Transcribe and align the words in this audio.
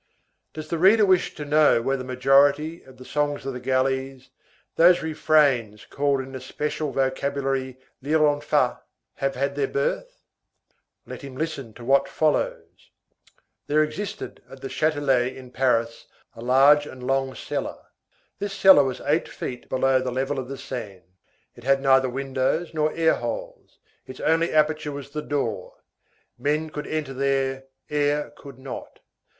Does 0.53 0.69
the 0.69 0.79
reader 0.79 1.05
wish 1.05 1.35
to 1.35 1.45
know 1.45 1.79
where 1.79 1.95
the 1.95 2.03
majority 2.03 2.81
of 2.81 2.97
the 2.97 3.05
songs 3.05 3.45
of 3.45 3.53
the 3.53 3.59
galleys, 3.59 4.31
those 4.75 5.03
refrains 5.03 5.85
called 5.85 6.21
in 6.21 6.31
the 6.31 6.41
special 6.41 6.91
vocabulary 6.91 7.77
lirlonfa, 8.03 8.79
have 9.17 9.35
had 9.35 9.53
their 9.55 9.67
birth? 9.67 10.23
Let 11.05 11.21
him 11.21 11.35
listen 11.37 11.71
to 11.75 11.85
what 11.85 12.09
follows:— 12.09 12.89
There 13.67 13.83
existed 13.83 14.41
at 14.49 14.61
the 14.61 14.69
Châtelet 14.69 15.35
in 15.35 15.51
Paris 15.51 16.07
a 16.33 16.41
large 16.41 16.87
and 16.87 17.05
long 17.05 17.35
cellar. 17.35 17.77
This 18.39 18.53
cellar 18.53 18.83
was 18.83 19.01
eight 19.01 19.27
feet 19.29 19.69
below 19.69 20.01
the 20.01 20.09
level 20.09 20.39
of 20.39 20.47
the 20.47 20.57
Seine. 20.57 21.03
It 21.55 21.63
had 21.63 21.79
neither 21.79 22.09
windows 22.09 22.73
nor 22.73 22.91
air 22.91 23.13
holes, 23.13 23.77
its 24.07 24.19
only 24.19 24.51
aperture 24.51 24.91
was 24.91 25.11
the 25.11 25.21
door; 25.21 25.75
men 26.39 26.71
could 26.71 26.87
enter 26.87 27.13
there, 27.13 27.65
air 27.87 28.31
could 28.35 28.57
not. 28.57 28.97